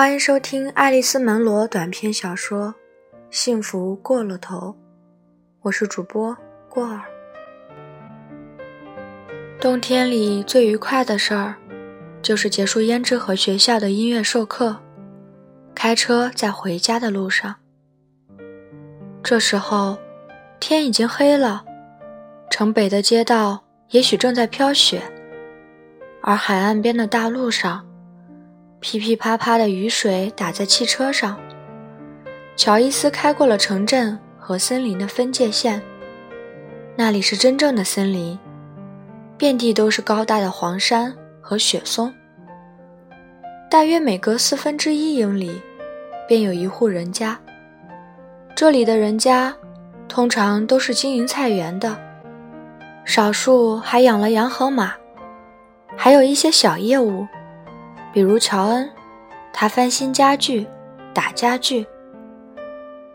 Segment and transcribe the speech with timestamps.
[0.00, 2.68] 欢迎收听《爱丽丝·门罗》短篇小说
[3.30, 4.68] 《幸福过了头》，
[5.60, 6.34] 我是主播
[6.70, 7.02] 过儿。
[9.60, 11.54] 冬天里最愉快的事儿，
[12.22, 14.74] 就是结束胭脂河学校的音乐授课，
[15.74, 17.56] 开车在回家的路上。
[19.22, 19.98] 这时候，
[20.58, 21.62] 天已经黑了，
[22.48, 25.02] 城北的街道也许正在飘雪，
[26.22, 27.86] 而海岸边的大路上。
[28.80, 31.38] 噼噼啪啪的雨水打在汽车上。
[32.56, 35.80] 乔伊斯开过了城镇和森林的分界线，
[36.96, 38.38] 那里是真正的森林，
[39.36, 42.12] 遍地都是高大的黄山和雪松。
[43.70, 45.60] 大约每隔四分之一英里，
[46.26, 47.38] 便有一户人家。
[48.56, 49.54] 这里的人家
[50.08, 51.96] 通常都是经营菜园的，
[53.04, 54.94] 少数还养了羊和马，
[55.96, 57.26] 还有一些小业务。
[58.12, 58.90] 比如乔恩，
[59.52, 60.66] 他翻新家具、
[61.14, 61.86] 打家具。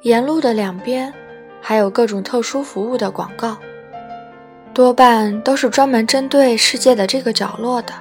[0.01, 1.13] 沿路的两边
[1.61, 3.57] 还有各种特殊服务的广告，
[4.73, 7.93] 多半都是专门针对世界的这个角落的。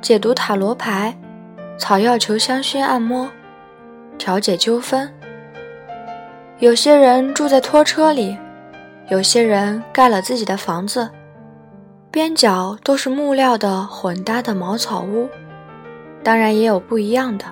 [0.00, 1.16] 解读塔罗牌、
[1.78, 3.28] 草药球香薰按摩、
[4.18, 5.12] 调解纠纷。
[6.58, 8.38] 有些人住在拖车里，
[9.08, 11.10] 有些人盖了自己的房子，
[12.12, 15.26] 边角都是木料的混搭的茅草屋。
[16.22, 17.46] 当然也有不一样的，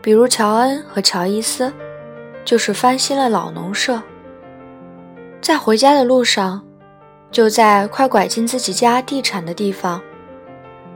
[0.00, 1.70] 比如乔恩和乔伊斯，
[2.46, 4.02] 就是翻新了老农舍。
[5.42, 6.64] 在回家的路上，
[7.30, 10.00] 就在快拐进自己家地产的地方，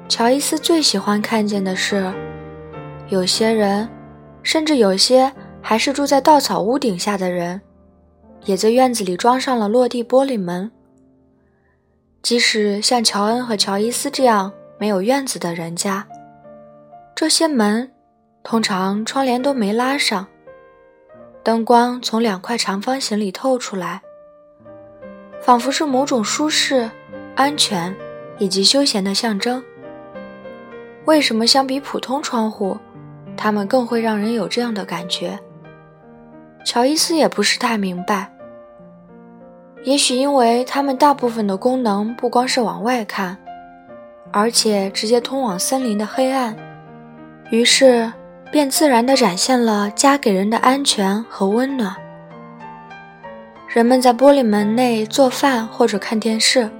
[0.08, 2.10] 乔伊斯最喜欢看见的是，
[3.08, 3.86] 有些人，
[4.42, 7.60] 甚至有些还是住在稻草屋顶下的人，
[8.46, 10.72] 也在院子里装上了落地玻璃门。
[12.22, 16.06] 即使像乔恩和乔伊斯这样没有院子的人家。
[17.14, 17.90] 这些门
[18.44, 20.26] 通常窗帘都没拉上，
[21.42, 24.00] 灯光从两块长方形里透出来，
[25.40, 26.88] 仿佛是某种舒适、
[27.34, 27.94] 安全
[28.38, 29.62] 以及休闲的象征。
[31.04, 32.78] 为什么相比普通窗户，
[33.36, 35.38] 它们更会让人有这样的感觉？
[36.64, 38.31] 乔伊斯也不是太明白。
[39.84, 43.36] 也许因为它们大部分的功能不光是往外看，
[44.30, 46.56] 而且直接通往森林的黑暗。
[47.50, 48.10] 于是，
[48.50, 51.94] 便自然地展现了家给人的安全和温暖。
[53.68, 56.70] 人们在玻璃门内做饭或者看电视，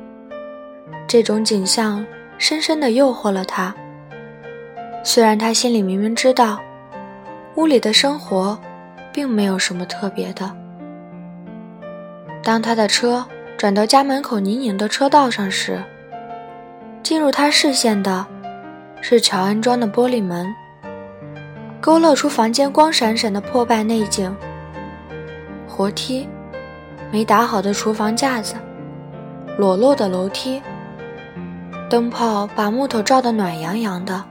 [1.09, 2.05] 这种景象
[2.39, 3.75] 深深地诱惑了他。
[5.03, 6.61] 虽然他心里明明知道，
[7.57, 8.57] 屋里的生活
[9.13, 10.62] 并没有什么特别的。
[12.43, 13.25] 当他的车
[13.57, 15.81] 转到家门口泥泞的车道上时，
[17.03, 18.27] 进入他视线的
[19.01, 20.53] 是乔安装的玻璃门。
[21.81, 24.35] 勾勒出房间光闪闪的破败内景，
[25.69, 26.29] 活梯，
[27.11, 28.55] 没打好的厨房架子，
[29.57, 30.61] 裸露的楼梯，
[31.89, 34.23] 灯泡把木头照得暖洋洋的。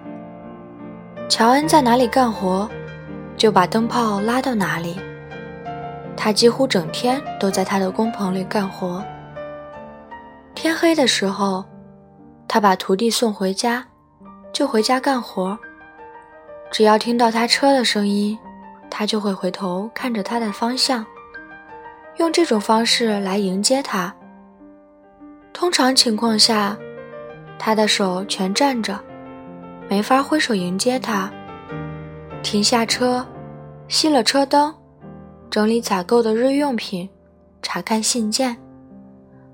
[1.30, 2.70] 乔恩在哪里干活，
[3.38, 5.00] 就把灯泡拉到哪里。
[6.24, 9.04] 他几乎整天都在他的工棚里干活。
[10.54, 11.66] 天黑的时候，
[12.48, 13.84] 他把徒弟送回家，
[14.54, 15.58] 就回家干活。
[16.72, 18.38] 只要听到他车的声音，
[18.88, 21.04] 他就会回头看着他的方向，
[22.18, 24.14] 用这种方式来迎接他。
[25.52, 26.78] 通常情况下，
[27.58, 29.00] 他的手全站着，
[29.90, 31.32] 没法挥手迎接他。
[32.44, 33.26] 停下车，
[33.90, 34.72] 熄了车灯，
[35.52, 37.08] 整理采购的日用品，
[37.62, 38.58] 查看信件，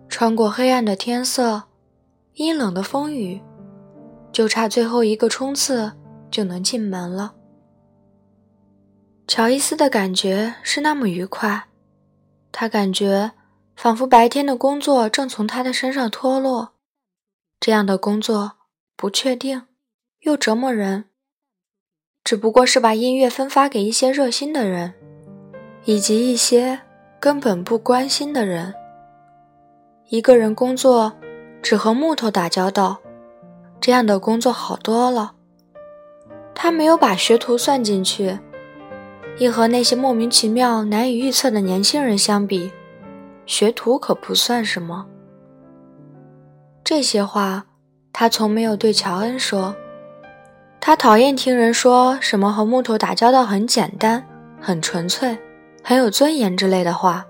[0.08, 1.64] 穿过黑暗的天色，
[2.36, 3.42] 阴冷的风雨，
[4.32, 5.92] 就差最后一个冲刺。
[6.30, 7.36] 就能进门了。
[9.28, 11.70] 乔伊斯的感觉是那么愉快，
[12.52, 13.32] 他感觉
[13.78, 16.74] 仿佛白天的工作正从他的身上脱落。
[17.62, 18.58] 这样的工作
[18.98, 19.64] 不确定，
[20.20, 21.06] 又折磨人。
[22.26, 24.94] 只不过是把音乐分发给一些热心的人，
[25.88, 26.78] 以及一些
[27.18, 28.74] 根本不关心的人。
[30.10, 31.14] 一个人工作
[31.62, 32.98] 只和木头打交道，
[33.80, 35.32] 这样的工作好多了。
[36.54, 38.38] 他没有把学徒算进去，
[39.38, 42.70] 一和那些莫名其妙、难以预测的年轻人相比，
[43.46, 45.06] 学徒可不算什么。
[46.84, 47.64] 这些话
[48.12, 49.74] 他从没有对乔恩说。
[50.82, 54.26] 他讨厌听人说什么和木头打交道很简单、
[54.60, 55.38] 很纯粹、
[55.90, 57.26] 很有尊严之类的话。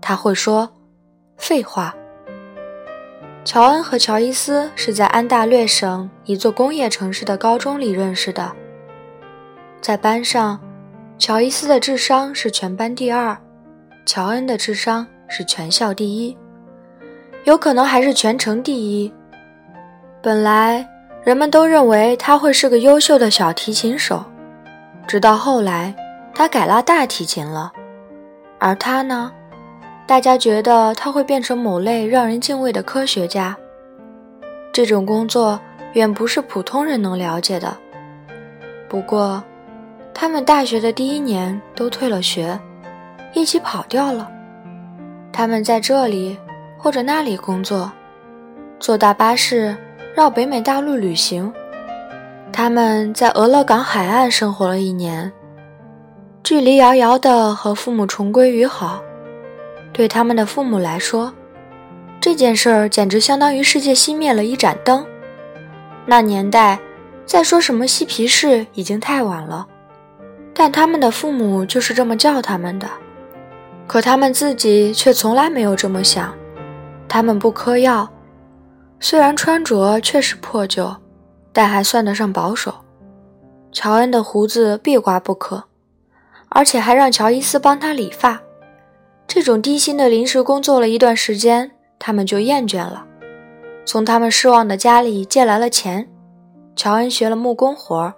[0.00, 0.68] 他会说
[1.36, 1.94] 废话。
[3.44, 8.50] 乔恩和乔伊斯是在安大略省一座工业城市的高中里认识的。
[9.80, 10.58] 在班上，
[11.18, 13.38] 乔伊斯的智商是全班第二，
[14.04, 16.36] 乔恩的智商是全校第一，
[17.44, 19.12] 有可能还是全城第一。
[20.20, 20.84] 本来
[21.22, 24.24] 人们都认为他会是个优秀的小提琴手，
[25.06, 25.94] 直到后来
[26.38, 27.72] 他改拉大提琴了，
[28.60, 29.32] 而他呢，
[30.06, 33.56] 大家觉得他会变成某类让人敬畏的科学家。
[34.72, 35.58] 这种工作
[35.94, 37.76] 远不是普通人能了解的。
[38.88, 39.42] 不过，
[40.14, 42.56] 他们大学的第一年都退了学，
[43.34, 44.30] 一起跑掉了。
[45.32, 46.38] 他们在这里
[46.78, 47.90] 或者那里工作，
[48.78, 49.76] 坐大巴士
[50.14, 51.52] 绕北美大陆旅行。
[52.52, 55.32] 他们在俄勒冈海岸生活了一年，
[56.48, 59.02] 距离遥遥的和父母重归于好。
[59.92, 61.30] 对他们的父母来说，
[62.18, 65.04] 这件事儿简直相当于世界熄灭了一盏灯。
[66.06, 66.80] 那年代。
[67.26, 69.66] 再说什么嬉皮士已经太晚了，
[70.54, 72.88] 但他们的父母就是这么叫他们的，
[73.86, 76.34] 可他们自己却从来没有这么想。
[77.06, 78.08] 他们不嗑药，
[78.98, 80.96] 虽然穿着确实破旧，
[81.52, 82.74] 但还算得上保守。
[83.70, 85.64] 乔恩的胡子必刮不可，
[86.50, 88.40] 而且还让乔伊斯帮他理发。
[89.26, 93.04] 这种低薪的临时工作了一段时间，他们就厌倦了，
[93.84, 96.08] 从他们失望的家里借来了钱。
[96.74, 98.14] 乔恩学了木工活，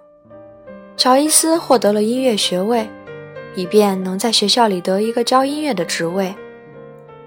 [0.95, 2.87] 乔伊斯获得了音乐学位，
[3.55, 6.33] 以便能在学校里得一个教音乐的职位。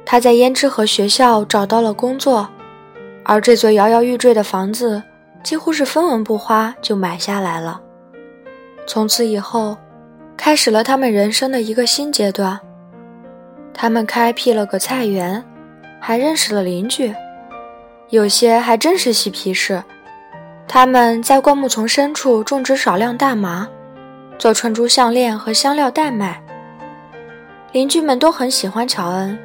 [0.07, 2.49] 他在胭脂河学校找到了工作，
[3.25, 5.03] 而这座摇摇欲坠的房子
[5.43, 7.81] 几乎是分文不花就买下来了。
[8.87, 9.77] 从此以后，
[10.37, 12.59] 开始了他们人生的一个新阶段。
[13.73, 15.43] 他们开辟了个菜园，
[16.01, 17.15] 还认识了邻居，
[18.11, 19.83] 有些还真是嬉皮士。
[20.69, 23.69] 他们在灌木丛深处种植少量大麻，
[24.39, 26.41] 做串珠项链和香料代卖。
[27.73, 29.37] 邻居们都很喜欢乔恩，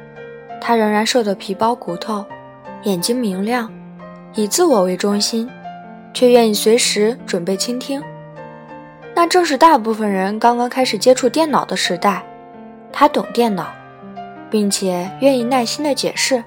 [0.60, 2.24] 他仍然瘦得皮包骨头，
[2.84, 3.70] 眼睛明亮，
[4.34, 5.48] 以自我为中心，
[6.14, 8.00] 却愿意随时准备倾听。
[9.20, 12.24] 那正是大部分人刚刚开始接触电脑的时代。
[12.90, 13.66] 他懂电脑，
[14.48, 16.42] 并且愿意耐心地解释。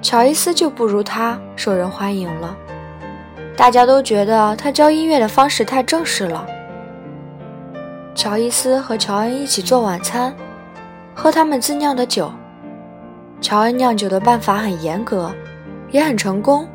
[0.00, 2.56] 乔伊斯就不如他受人欢迎了。
[3.56, 6.46] 大家都觉得他教音乐的方式太正式了。
[8.14, 10.32] 乔伊斯和乔恩一起做晚餐，
[11.12, 12.30] 喝他们自酿的酒。
[13.40, 15.34] 乔恩酿酒的办法很严格，
[15.90, 16.68] 也很成功。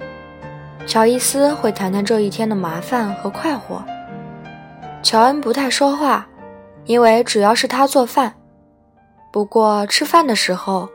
[0.86, 3.82] 乔伊斯会谈谈这一天的麻烦和快活。
[5.02, 6.28] 乔恩不太说话，
[6.86, 8.34] 因为主要是他做饭。
[9.32, 10.88] 不过吃饭的时候，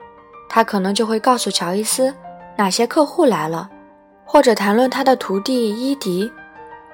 [0.48, 2.14] 他可能就会告诉乔伊斯
[2.56, 3.70] 哪些客户来了。
[4.26, 6.30] 或者谈论他的徒弟伊迪，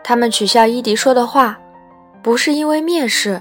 [0.03, 1.59] 他们取笑伊迪说的话，
[2.23, 3.41] 不是因为蔑视，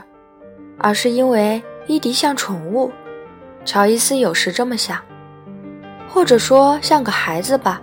[0.78, 2.92] 而是因为伊迪像宠物。
[3.66, 4.98] 乔伊斯有时这么想，
[6.08, 7.82] 或者说像个孩子吧。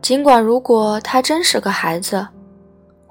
[0.00, 2.28] 尽管如果他真是个孩子，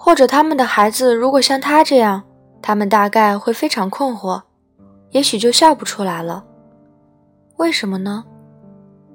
[0.05, 2.21] 或者他们的孩子如果像他这样，
[2.61, 4.43] 他们大概会非常困惑，
[5.09, 6.45] 也许就笑不出来了。
[7.57, 8.23] 为什么呢？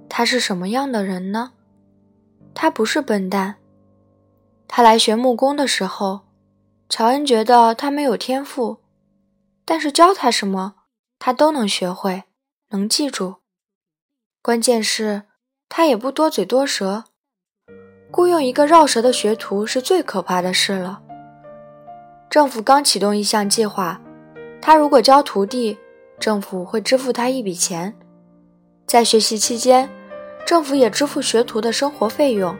[0.09, 1.53] 他是什么样的人呢？
[2.55, 3.55] 他不是笨蛋。
[4.67, 6.23] 他来学木工的时候，
[6.89, 8.79] 乔恩觉得他没有天赋，
[9.65, 10.75] 但是教他什么，
[11.21, 12.25] 他都能学会，
[12.71, 13.37] 能记住。
[14.43, 15.23] 关键是，
[15.69, 17.05] 他也不多嘴多舌。
[18.13, 21.01] 雇佣一个绕舌的学徒是最可怕的事了。
[22.29, 24.01] 政府刚启动一项计划，
[24.61, 25.79] 他如果教徒弟，
[26.19, 27.95] 政府会支付他一笔钱，
[28.87, 29.89] 在学习期间。
[30.47, 32.57] 政府也支付学徒的生活费用。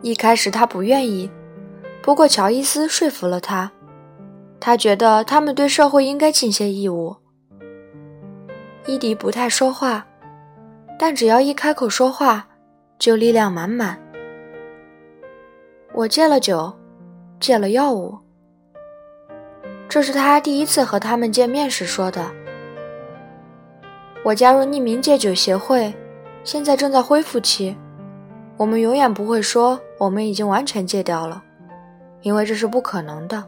[0.00, 1.30] 一开始他不愿意，
[2.00, 3.70] 不过乔伊斯说服了他。
[4.60, 7.16] 他觉得他们对社会应该尽些义务。
[8.86, 10.06] 伊迪不太说话，
[10.98, 12.46] 但只要一开口说话，
[12.98, 13.98] 就力量满满。
[15.96, 16.72] 我戒了酒，
[17.38, 18.18] 戒了药物。
[19.88, 22.20] 这是他第一次和他们见面时说的。
[24.24, 25.94] 我加入匿名戒酒协会。
[26.42, 27.74] 现在正在恢复期，
[28.56, 31.42] 我们永远不会说我们已经完全戒掉了，
[32.22, 33.42] 因为这是不可能的。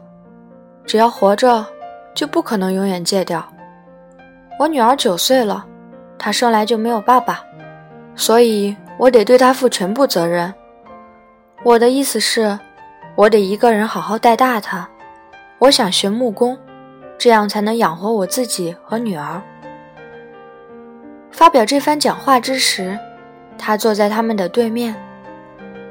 [0.85, 1.63] 只要活着，
[2.15, 3.45] 就不可能永远戒掉。
[4.57, 5.63] 我女儿九岁了，
[6.17, 7.43] 她生来就没有爸爸，
[8.15, 10.51] 所以我得对她负全部责任。
[11.63, 12.57] 我的意思是，
[13.15, 14.87] 我得一个人好好带大她。
[15.59, 16.57] 我想学木工，
[17.17, 19.41] 这样才能养活我自己和女儿。
[21.31, 22.97] 发表这番讲话之时，
[23.57, 24.95] 他坐在他们的对面，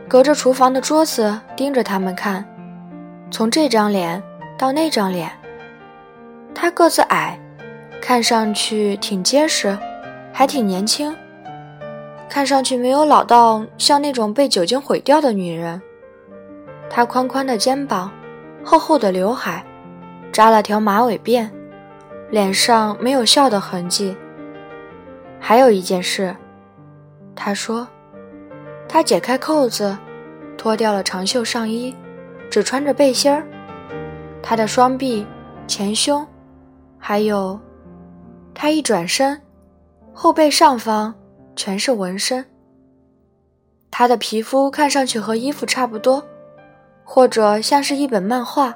[0.09, 2.45] 隔着厨房的桌子盯着他们看。
[3.31, 4.23] 从这张脸，
[4.57, 5.31] 到那张脸。
[6.55, 7.39] 他个子矮，
[8.01, 9.77] 看上去挺结实，
[10.33, 11.15] 还挺年轻，
[12.29, 15.81] 看上去没有老到像那种被酒精毁掉的女人。
[16.91, 18.11] 她宽宽的肩膀，
[18.65, 19.65] 厚厚的刘海，
[20.33, 21.49] 扎了条马尾辫，
[22.31, 24.17] 脸上没有笑的痕迹。
[25.39, 26.35] 还有一件事，
[27.35, 27.87] 他说，
[28.89, 29.97] 他解开扣子，
[30.57, 31.95] 脱掉了长袖上衣，
[32.51, 33.47] 只穿着背心儿。
[34.43, 35.27] 他的双臂、
[35.67, 36.27] 前胸，
[36.99, 37.59] 还有，
[38.55, 39.41] 他一转身，
[40.13, 41.15] 后背上方
[41.57, 42.45] 全是纹身。
[43.91, 46.23] 他的皮肤看上去和衣服差不多。
[47.09, 48.75] 或者像是一本漫画，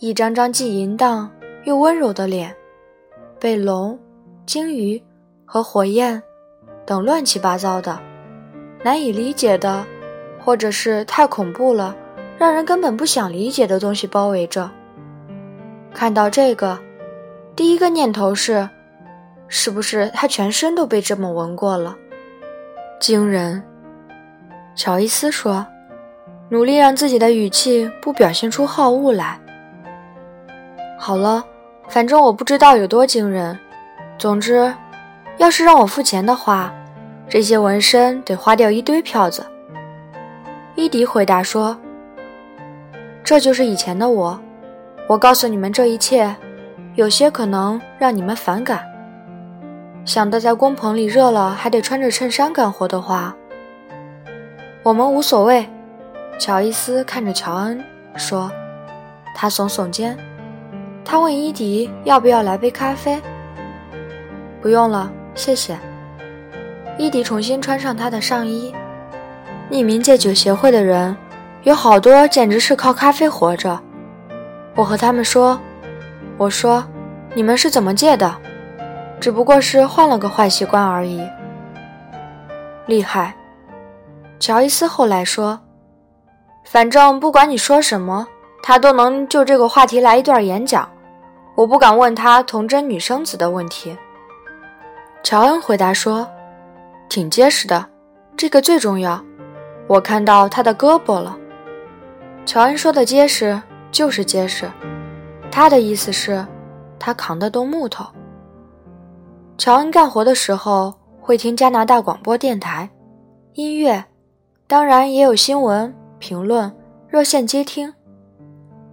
[0.00, 1.30] 一张张既淫荡
[1.62, 2.52] 又温柔的脸，
[3.38, 3.96] 被龙、
[4.44, 5.00] 鲸鱼
[5.44, 6.20] 和火焰
[6.84, 7.96] 等乱七八糟的、
[8.82, 9.86] 难以理解的，
[10.40, 11.94] 或者是太恐怖了，
[12.36, 14.68] 让人根本不想理解的东西包围着。
[15.94, 16.76] 看到这个，
[17.54, 18.68] 第一个念头是：
[19.50, 21.94] 是不是他全身都被这么闻过了？
[22.98, 23.62] 惊人，
[24.74, 25.66] 乔伊斯说。
[26.52, 29.38] 努力让自己的语气不表现出好恶来。
[30.98, 31.44] 好了，
[31.88, 33.56] 反正我不知道有多惊人。
[34.18, 34.74] 总之，
[35.36, 36.74] 要是让我付钱的话，
[37.28, 39.46] 这些纹身得花掉一堆票子。
[40.74, 41.78] 伊迪回答说
[43.22, 44.40] ：“这就是以前的我。
[45.06, 46.34] 我告诉你们这一切，
[46.96, 48.84] 有些可能让你们反感。
[50.04, 53.34] 想到在工棚里热了还得穿着衬衫干活的话，
[54.82, 55.68] 我们无所谓。”
[56.38, 57.84] 乔伊斯看着乔恩
[58.16, 58.50] 说
[59.36, 60.16] ：“他耸耸肩，
[61.04, 63.20] 他问伊迪要不要来杯咖啡。
[64.62, 65.78] 不用了，谢谢。”
[66.96, 68.74] 伊迪重新穿上他的上衣。
[69.70, 71.16] 匿名戒酒协会的人
[71.62, 73.78] 有好多简直是靠咖啡活着。
[74.74, 75.60] 我和他们说
[76.36, 76.82] ：“我说，
[77.34, 78.34] 你们是怎么戒的？
[79.20, 81.22] 只不过是换了个坏习惯而已。”
[82.86, 83.34] 厉害，
[84.38, 85.60] 乔伊斯后来说。
[86.64, 88.26] 反正不管你说什么，
[88.62, 90.88] 他都能就这个话题来一段演讲。
[91.56, 93.96] 我不敢问他童真女生子的问题。
[95.22, 96.26] 乔恩回答说
[97.08, 97.84] ：“挺结实的，
[98.36, 99.22] 这个最重要。
[99.86, 101.36] 我看到他的胳膊了。”
[102.46, 103.60] 乔恩说的结实
[103.90, 104.70] 就是结实，
[105.50, 106.44] 他的意思是，
[106.98, 108.06] 他扛得动木头。
[109.60, 112.88] 乔恩干活的时候会听加拿大广播电台，
[113.52, 114.02] 音乐，
[114.66, 115.94] 当然也有新闻。
[116.18, 116.74] 评论
[117.08, 117.92] 热线接听，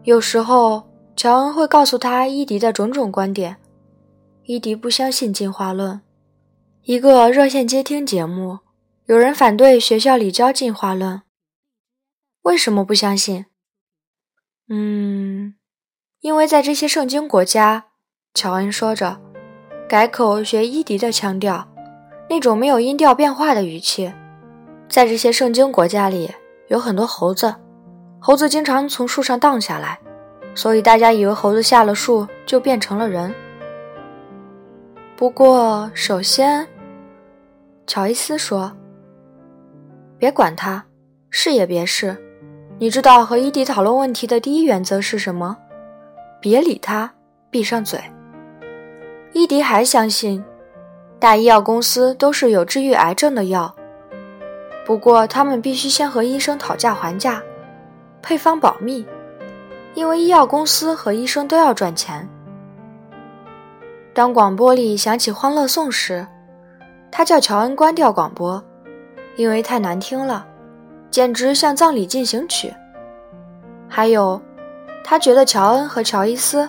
[0.04, 3.56] 有时候乔恩会告诉他伊迪的种种观点。
[4.44, 6.02] 伊迪不相信进化论。
[6.84, 8.60] 一个热线接听节目，
[9.06, 11.22] 有人反对学校里教进化论。
[12.42, 13.46] 为什么不相信？
[14.68, 15.56] 嗯，
[16.20, 17.86] 因为在这些圣经国家，
[18.34, 19.22] 乔恩说着，
[19.88, 21.65] 改口学伊迪的腔调，
[22.29, 24.12] 那种没有音调变化的语气，
[24.89, 26.29] 在这些圣经国家里。
[26.67, 27.56] 有很多猴子，
[28.20, 29.98] 猴子经常从树上荡下来，
[30.53, 33.34] 所以大家以为猴子下了树就变成了人。
[35.15, 36.67] 不过，首先，
[37.86, 38.70] 乔伊斯说
[40.20, 40.84] ：“别管他，
[41.29, 42.17] 是也别是。
[42.77, 45.56] 你知道和伊迪讨论问题的第一原则是什么？
[46.41, 47.10] 别理他，
[47.50, 47.98] 闭上嘴。”
[49.38, 50.44] 伊迪还相信，
[51.20, 53.72] 大医药公司都是有治愈癌症的药。
[54.84, 57.39] 不过，他们必须先和医生讨价还价，
[58.20, 59.06] 配方保密，
[59.94, 62.27] 因为医药公司和医生都要赚钱。
[64.12, 66.25] 当广播里响起欢乐颂时，
[67.12, 68.60] 他叫乔恩关掉广播，
[69.36, 70.48] 因为太难听了，
[71.12, 72.74] 简直像葬礼进行曲。
[73.88, 74.41] 还有，
[75.03, 76.67] 他觉得乔恩和乔伊斯，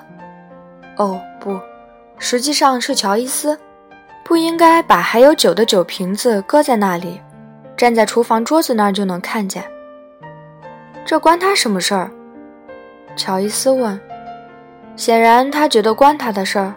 [0.98, 1.58] 哦不，
[2.18, 3.58] 实际上是乔伊斯，
[4.24, 7.20] 不应该把还有酒的酒瓶子搁在那里。
[7.76, 9.62] 站在厨房桌子那儿就能看见，
[11.06, 12.10] 这关他什么事儿？
[13.14, 13.98] 乔伊斯问。
[14.96, 16.74] 显然他觉得关他的事儿。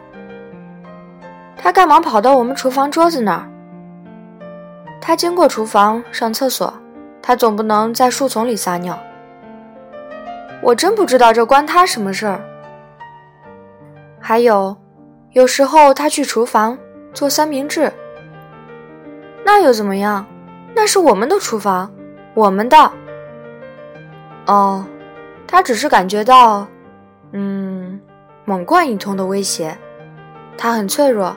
[1.57, 3.50] 他干嘛跑到我们厨房桌子那儿？
[5.01, 6.71] 他经过厨房上厕所，
[7.19, 8.95] 他总不能在树丛里撒尿。
[10.62, 12.39] 我真不知道这关他什么事儿。
[14.19, 14.77] 还有，
[15.34, 16.78] 有时候他去厨房
[17.14, 17.92] 做三明治，
[19.46, 20.26] 那又怎么样？
[20.76, 21.90] 那是我们的厨房，
[22.34, 22.92] 我们的。
[24.46, 24.86] 哦，
[25.48, 26.68] 他只是感觉到，
[27.32, 28.00] 嗯，
[28.44, 29.78] 猛灌一通的威胁。
[30.58, 31.36] 他很脆弱，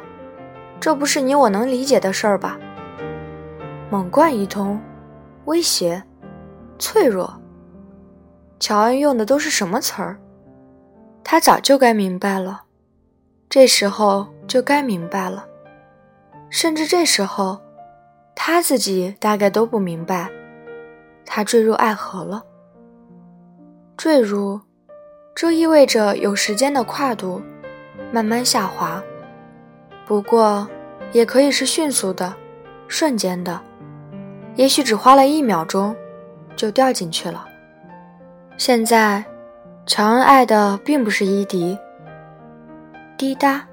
[0.80, 2.58] 这不是你我能理解的事儿吧？
[3.90, 4.80] 猛灌一通，
[5.44, 6.02] 威胁，
[6.80, 7.32] 脆弱。
[8.58, 10.16] 乔恩用的都是什么词儿？
[11.22, 12.62] 他早就该明白了，
[13.54, 15.46] 这时候就该明白了，
[16.50, 17.60] 甚至这时候，
[18.34, 20.28] 他自己大概都不明白，
[21.24, 22.42] 他坠入爱河了。
[23.96, 24.60] 坠入，
[25.36, 27.40] 这意味着有时间的跨度，
[28.10, 29.00] 慢慢下滑。
[30.04, 30.66] 不过，
[31.12, 32.34] 也可以是迅速的、
[32.88, 33.60] 瞬间的，
[34.56, 35.94] 也许只花了一秒钟，
[36.56, 37.46] 就掉进去了。
[38.56, 39.24] 现在，
[39.86, 41.78] 乔恩爱的并不是伊迪。
[43.24, 43.66] 滴答，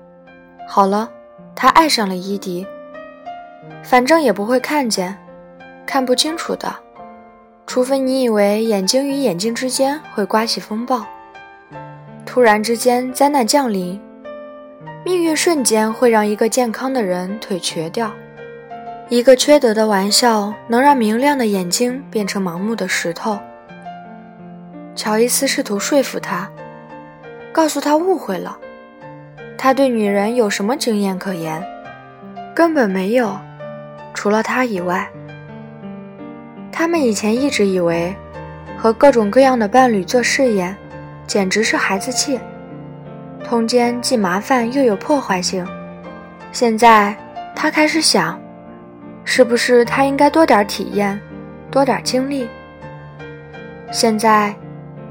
[0.66, 1.12] 好了，
[1.54, 2.66] 他爱上了伊迪。
[3.84, 5.18] 反正也不会看见，
[5.86, 6.74] 看不清楚的。
[7.68, 11.06] 除非你以为眼睛与眼睛之间会刮起风暴，
[12.26, 14.00] 突然之间灾难降临，
[15.04, 18.10] 命运瞬间会让一个健康的人腿瘸掉，
[19.10, 23.38] 一个缺德的玩笑能让明亮的眼睛变成盲目的石头。
[24.96, 26.50] 乔伊斯试图说服他，
[27.52, 28.58] 告诉他误会了，
[29.64, 31.64] 他对女人有什么经验可言？
[32.52, 33.38] 根本没有，
[34.12, 35.08] 除了他以外。
[36.72, 38.12] 他们以前一直以为，
[38.76, 40.76] 和各种各样的伴侣做试验，
[41.28, 42.40] 简直是孩子气，
[43.44, 45.64] 通奸既麻烦又有破坏性。
[46.52, 47.16] 现在
[47.56, 48.42] 他开始想，
[49.24, 51.22] 是不是他应该多点体验，
[51.70, 52.50] 多点经历？
[53.92, 54.56] 现在，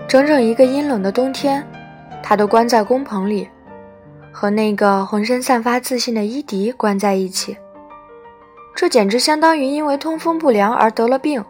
[0.08, 1.64] 整整一个阴冷的冬天，
[2.20, 3.48] 他都关在工棚里，
[4.32, 7.56] 和那个浑身散发自信的伊迪关在一起。
[8.74, 11.44] 这简直相当于因为通风不良而得了病。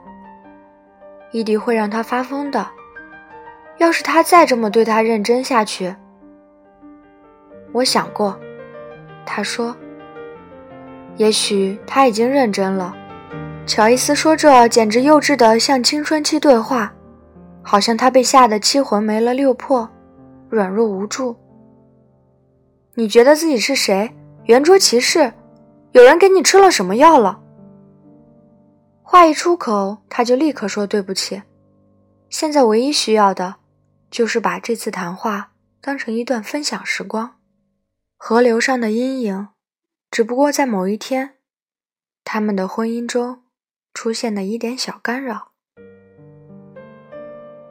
[1.33, 2.67] 伊迪会让他发疯的。
[3.79, 5.95] 要是他再这么对他认真下去，
[7.73, 8.39] 我想过，
[9.25, 9.75] 他说。
[11.17, 12.95] 也许他已经认真了。
[13.67, 16.93] 乔伊斯说这简直幼稚的像青春期对话，
[17.63, 19.89] 好像他被吓得七魂没了六魄，
[20.49, 21.37] 软弱无助。
[23.01, 24.15] 你觉得自己是谁？
[24.45, 25.33] 圆桌骑士？
[25.93, 27.41] 有人给你吃了什么药了？
[29.01, 31.41] 话一出口，他就立刻说对不起。
[32.29, 33.55] 现在唯一需要的，
[34.11, 37.37] 就是把这次谈话当成一段分享时光。
[38.19, 39.49] 河流上的阴影，
[40.11, 41.37] 只不过在某一天，
[42.23, 43.45] 他们的婚姻中
[43.95, 45.53] 出现的一点小干扰。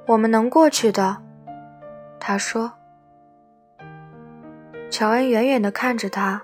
[0.08, 1.22] 我们能过去的，
[2.20, 2.79] 他说。
[4.90, 6.42] 乔恩远远地看着他。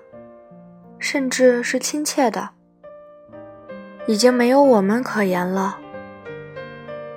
[0.98, 2.48] 甚至是亲切的，
[4.06, 5.78] 已经没有我们可言了。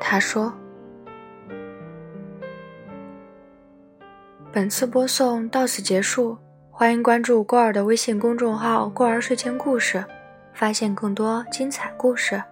[0.01, 0.53] 他说
[4.51, 6.37] ：“本次播送到此结束，
[6.69, 10.03] 欢迎关注过儿的微信公众号‘过儿睡前故事’，
[10.53, 12.43] 发现更多精彩故事。”